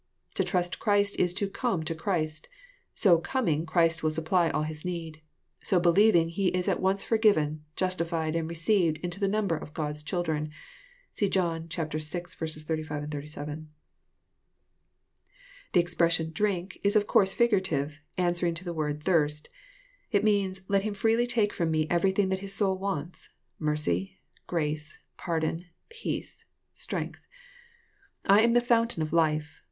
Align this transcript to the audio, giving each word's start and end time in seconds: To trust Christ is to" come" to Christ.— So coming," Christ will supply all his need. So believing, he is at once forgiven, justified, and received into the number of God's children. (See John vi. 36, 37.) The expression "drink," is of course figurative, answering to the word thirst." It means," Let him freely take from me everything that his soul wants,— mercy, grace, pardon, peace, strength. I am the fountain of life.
To 0.33 0.43
trust 0.43 0.79
Christ 0.79 1.15
is 1.19 1.31
to" 1.35 1.47
come" 1.61 1.83
to 1.85 1.93
Christ.— 1.93 2.49
So 3.05 3.19
coming," 3.19 3.67
Christ 3.67 4.01
will 4.01 4.09
supply 4.09 4.49
all 4.49 4.63
his 4.63 4.83
need. 4.83 5.21
So 5.63 5.79
believing, 5.79 6.29
he 6.29 6.47
is 6.47 6.67
at 6.67 6.79
once 6.79 7.03
forgiven, 7.03 7.65
justified, 7.75 8.35
and 8.35 8.49
received 8.49 8.97
into 9.03 9.19
the 9.19 9.27
number 9.27 9.55
of 9.55 9.75
God's 9.75 10.01
children. 10.01 10.49
(See 11.11 11.29
John 11.29 11.67
vi. 11.69 11.83
36, 11.83 12.33
37.) 12.33 13.69
The 15.73 15.79
expression 15.79 16.31
"drink," 16.33 16.79
is 16.81 16.95
of 16.95 17.05
course 17.05 17.35
figurative, 17.35 18.01
answering 18.17 18.55
to 18.55 18.65
the 18.65 18.73
word 18.73 19.03
thirst." 19.03 19.49
It 20.11 20.23
means," 20.23 20.65
Let 20.67 20.81
him 20.81 20.95
freely 20.95 21.27
take 21.27 21.53
from 21.53 21.69
me 21.69 21.85
everything 21.91 22.29
that 22.29 22.39
his 22.39 22.55
soul 22.55 22.75
wants,— 22.75 23.29
mercy, 23.59 24.17
grace, 24.47 24.97
pardon, 25.17 25.65
peace, 25.89 26.45
strength. 26.73 27.27
I 28.25 28.41
am 28.41 28.53
the 28.53 28.61
fountain 28.61 29.03
of 29.03 29.13
life. 29.13 29.59